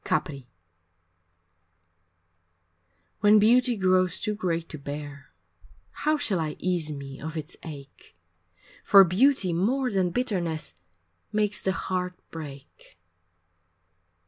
IV 0.03 0.07
Capri 0.07 0.47
When 3.19 3.37
beauty 3.37 3.77
grows 3.77 4.19
too 4.19 4.33
great 4.33 4.67
to 4.69 4.79
bear 4.79 5.29
How 5.91 6.17
shall 6.17 6.39
I 6.39 6.55
ease 6.57 6.91
me 6.91 7.21
of 7.21 7.37
its 7.37 7.55
ache, 7.61 8.15
For 8.83 9.03
beauty 9.03 9.53
more 9.53 9.91
than 9.91 10.09
bitterness 10.09 10.73
Makes 11.31 11.61
the 11.61 11.73
heart 11.73 12.15
break. 12.31 12.97